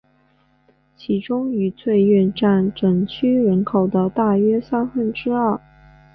[0.97, 5.61] 其中愉翠苑占整区人口的大约三分之二。